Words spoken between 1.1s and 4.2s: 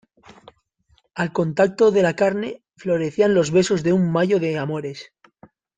al contacto de la carne, florecían los besos en un